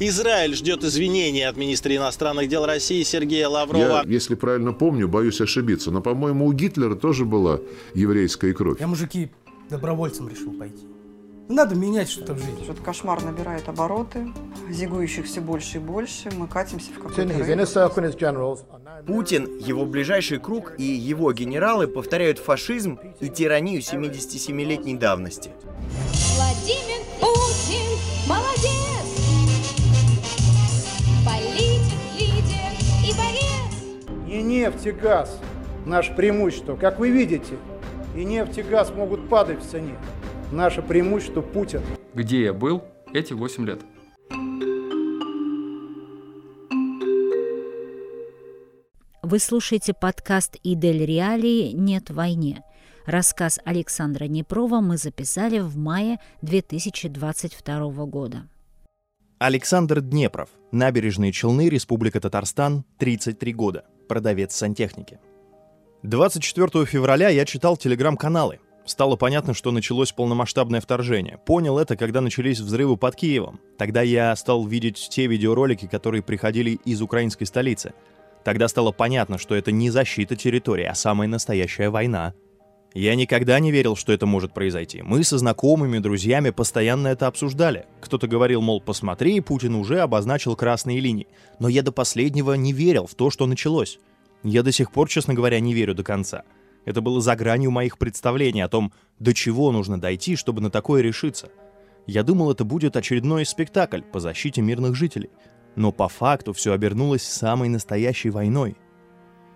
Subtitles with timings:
[0.00, 4.02] Израиль ждет извинений от министра иностранных дел России Сергея Лаврова.
[4.04, 7.60] Я, если правильно помню, боюсь ошибиться, но, по-моему, у Гитлера тоже была
[7.94, 8.80] еврейская кровь.
[8.80, 9.30] Я, мужики,
[9.70, 10.84] добровольцем решил пойти.
[11.48, 12.64] Надо менять что-то в жизни.
[12.64, 14.32] Этот кошмар набирает обороты,
[14.68, 16.30] зигующих все больше и больше.
[16.36, 17.22] Мы катимся в какой-то
[19.06, 25.50] Путин, его ближайший круг и его генералы повторяют фашизм и тиранию 77-летней давности.
[26.34, 27.93] Владимир Путин
[34.34, 35.38] Не нефть и газ–
[35.86, 36.74] наше преимущество.
[36.74, 37.56] Как вы видите,
[38.16, 39.94] и нефть и газ могут падать в цене.
[40.50, 41.82] Наше преимущество– Путин.
[42.14, 43.82] Где я был эти 8 лет?
[49.22, 51.70] Вы слушаете подкаст «Идель Реалии.
[51.70, 52.64] Нет войне».
[53.06, 58.48] Рассказ Александра Непрова мы записали в мае 2022 года.
[59.38, 60.48] Александр Днепров.
[60.72, 63.84] Набережные Челны, Республика Татарстан, 33 года.
[64.08, 65.18] Продавец сантехники.
[66.02, 68.60] 24 февраля я читал телеграм-каналы.
[68.84, 71.38] Стало понятно, что началось полномасштабное вторжение.
[71.46, 73.58] Понял это, когда начались взрывы под Киевом.
[73.78, 77.94] Тогда я стал видеть те видеоролики, которые приходили из украинской столицы.
[78.44, 82.34] Тогда стало понятно, что это не защита территории, а самая настоящая война.
[82.94, 85.02] Я никогда не верил, что это может произойти.
[85.02, 87.86] Мы со знакомыми, друзьями постоянно это обсуждали.
[88.00, 91.26] Кто-то говорил, мол, посмотри, Путин уже обозначил красные линии.
[91.58, 93.98] Но я до последнего не верил в то, что началось.
[94.44, 96.44] Я до сих пор, честно говоря, не верю до конца.
[96.84, 101.02] Это было за гранью моих представлений о том, до чего нужно дойти, чтобы на такое
[101.02, 101.48] решиться.
[102.06, 105.30] Я думал, это будет очередной спектакль по защите мирных жителей.
[105.74, 108.76] Но по факту все обернулось самой настоящей войной.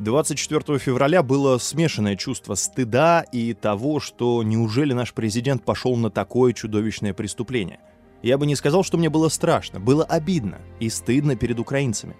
[0.00, 6.52] 24 февраля было смешанное чувство стыда и того, что неужели наш президент пошел на такое
[6.52, 7.80] чудовищное преступление.
[8.22, 12.16] Я бы не сказал, что мне было страшно, было обидно и стыдно перед украинцами.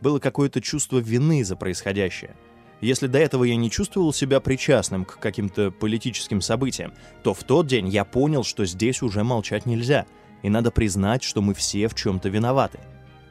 [0.00, 2.34] Было какое-то чувство вины за происходящее–
[2.84, 6.92] если до этого я не чувствовал себя причастным к каким-то политическим событиям,
[7.22, 10.04] то в тот день я понял, что здесь уже молчать нельзя,
[10.42, 12.80] и надо признать, что мы все в чем-то виноваты.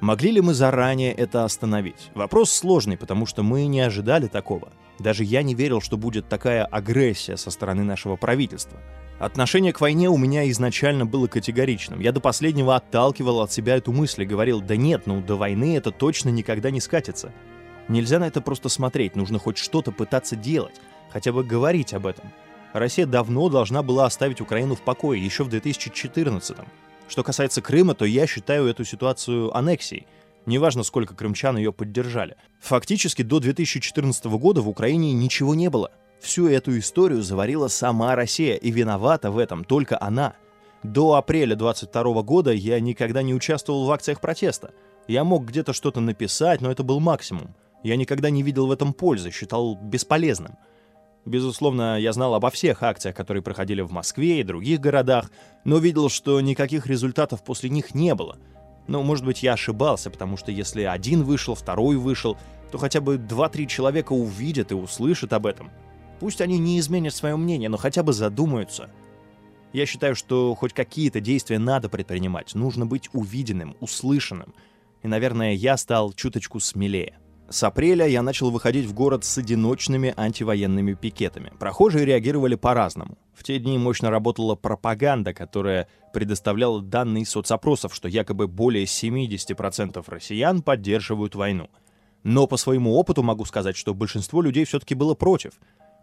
[0.04, 2.12] Могли ли мы заранее это остановить?
[2.14, 4.68] Вопрос сложный, потому что мы не ожидали такого.
[5.00, 8.78] Даже я не верил, что будет такая агрессия со стороны нашего правительства.
[9.18, 12.02] Отношение к войне у меня изначально было категоричным.
[12.02, 15.78] Я до последнего отталкивал от себя эту мысль и говорил, да нет, ну до войны
[15.78, 17.32] это точно никогда не скатится.
[17.88, 20.82] Нельзя на это просто смотреть, нужно хоть что-то пытаться делать,
[21.12, 22.26] хотя бы говорить об этом.
[22.74, 26.68] Россия давно должна была оставить Украину в покое, еще в 2014 -м.
[27.08, 30.08] Что касается Крыма, то я считаю эту ситуацию аннексией.
[30.46, 32.36] Неважно, сколько крымчан ее поддержали.
[32.60, 35.92] Фактически до 2014 года в Украине ничего не было.
[36.20, 40.34] Всю эту историю заварила сама Россия, и виновата в этом только она.
[40.84, 44.74] До апреля 22 года я никогда не участвовал в акциях протеста.
[45.08, 47.56] Я мог где-то что-то написать, но это был максимум.
[47.84, 50.58] Я никогда не видел в этом пользы, считал бесполезным.
[51.26, 55.32] Безусловно, я знал обо всех акциях, которые проходили в Москве и других городах,
[55.64, 58.38] но видел, что никаких результатов после них не было.
[58.88, 62.38] Но, может быть, я ошибался, потому что если один вышел, второй вышел,
[62.72, 65.72] то хотя бы два-три человека увидят и услышат об этом.
[66.20, 68.90] Пусть они не изменят свое мнение, но хотя бы задумаются.
[69.72, 74.54] Я считаю, что хоть какие-то действия надо предпринимать, нужно быть увиденным, услышанным.
[75.02, 77.18] И, наверное, я стал чуточку смелее.
[77.54, 81.54] С апреля я начал выходить в город с одиночными антивоенными пикетами.
[81.60, 83.16] Прохожие реагировали по-разному.
[83.36, 90.64] В те дни мощно работала пропаганда, которая предоставляла данные соцопросов, что якобы более 70% россиян
[90.64, 91.70] поддерживают войну.
[92.24, 95.54] Но по своему опыту могу сказать, что большинство людей все-таки было против.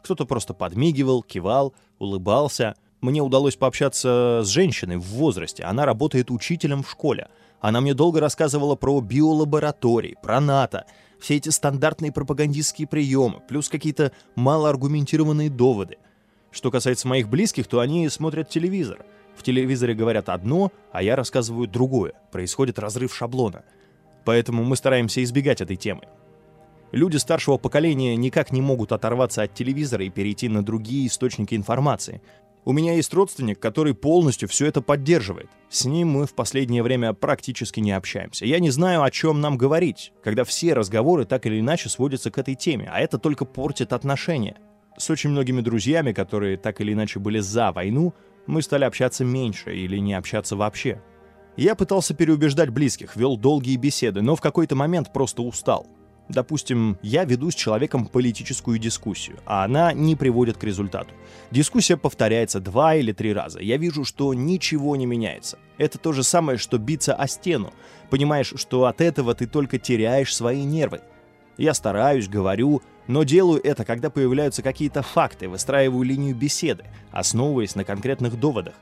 [0.04, 2.76] Кто-то просто подмигивал, кивал, улыбался.
[3.00, 5.64] Мне удалось пообщаться с женщиной в возрасте.
[5.64, 7.26] Она работает учителем в школе.
[7.60, 10.86] Она мне долго рассказывала про биолаборатории, про НАТО,
[11.20, 15.98] все эти стандартные пропагандистские приемы, плюс какие-то малоаргументированные доводы.
[16.50, 19.04] Что касается моих близких, то они смотрят телевизор.
[19.36, 22.12] В телевизоре говорят одно, а я рассказываю другое.
[22.32, 23.64] Происходит разрыв шаблона.
[24.24, 26.02] Поэтому мы стараемся избегать этой темы.
[26.92, 32.20] Люди старшего поколения никак не могут оторваться от телевизора и перейти на другие источники информации.
[32.64, 35.48] У меня есть родственник, который полностью все это поддерживает.
[35.70, 38.44] С ним мы в последнее время практически не общаемся.
[38.44, 42.36] Я не знаю, о чем нам говорить, когда все разговоры так или иначе сводятся к
[42.36, 44.58] этой теме, а это только портит отношения.
[44.98, 48.12] С очень многими друзьями, которые так или иначе были за войну,
[48.46, 51.02] мы стали общаться меньше или не общаться вообще.
[51.56, 55.86] Я пытался переубеждать близких, вел долгие беседы, но в какой-то момент просто устал.
[56.30, 61.10] Допустим, я веду с человеком политическую дискуссию, а она не приводит к результату.
[61.50, 63.58] Дискуссия повторяется два или три раза.
[63.58, 65.58] Я вижу, что ничего не меняется.
[65.76, 67.72] Это то же самое, что биться о стену.
[68.10, 71.00] Понимаешь, что от этого ты только теряешь свои нервы.
[71.58, 77.82] Я стараюсь, говорю, но делаю это, когда появляются какие-то факты, выстраиваю линию беседы, основываясь на
[77.82, 78.74] конкретных доводах.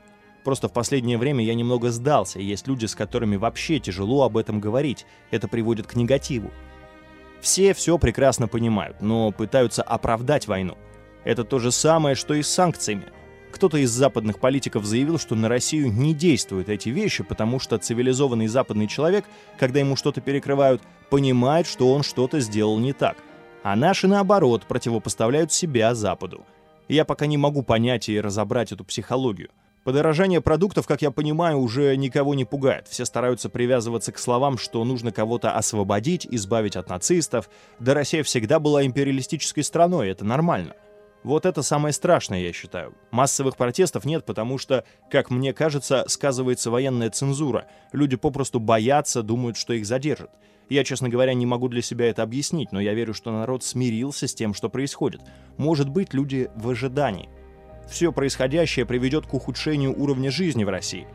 [0.43, 4.59] Просто в последнее время я немного сдался, есть люди, с которыми вообще тяжело об этом
[4.59, 5.07] говорить.
[5.31, 6.51] Это приводит к негативу.
[7.41, 10.77] Все все прекрасно понимают, но пытаются оправдать войну.
[11.23, 13.07] Это то же самое, что и с санкциями.
[13.51, 18.47] Кто-то из западных политиков заявил, что на Россию не действуют эти вещи, потому что цивилизованный
[18.47, 19.25] западный человек,
[19.57, 23.17] когда ему что-то перекрывают, понимает, что он что-то сделал не так.
[23.63, 26.45] А наши, наоборот, противопоставляют себя Западу.
[26.87, 29.49] Я пока не могу понять и разобрать эту психологию.
[29.83, 32.87] Подорожание продуктов, как я понимаю, уже никого не пугает.
[32.87, 37.49] Все стараются привязываться к словам, что нужно кого-то освободить, избавить от нацистов.
[37.79, 40.73] Да Россия всегда была империалистической страной, это нормально.
[41.23, 42.93] Вот это самое страшное, я считаю.
[43.11, 47.67] Массовых протестов нет, потому что, как мне кажется, сказывается военная цензура.
[47.91, 50.29] Люди попросту боятся, думают, что их задержат.
[50.69, 54.27] Я, честно говоря, не могу для себя это объяснить, но я верю, что народ смирился
[54.27, 55.21] с тем, что происходит.
[55.57, 57.29] Может быть, люди в ожидании.
[57.89, 61.07] Все происходящее приведет к ухудшению уровня жизни в России.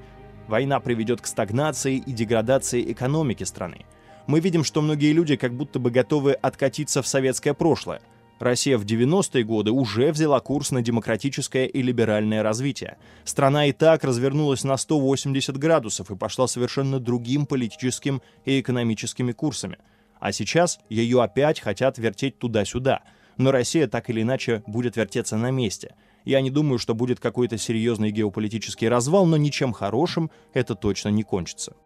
[0.48, 3.86] Война приведет к стагнации и деградации экономики страны.
[4.26, 8.00] Мы видим, что многие люди как будто бы готовы откатиться в советское прошлое.
[8.40, 12.98] Россия в 90-е годы уже взяла курс на демократическое и либеральное развитие.
[13.22, 19.78] Страна и так развернулась на 180 градусов и пошла совершенно другим политическим и экономическими курсами.
[20.18, 23.02] А сейчас ее опять хотят вертеть туда-сюда.
[23.36, 25.94] Но Россия так или иначе будет вертеться на месте–
[26.24, 31.22] я не думаю, что будет какой-то серьезный геополитический развал, но ничем хорошим это точно не
[31.22, 31.76] кончится.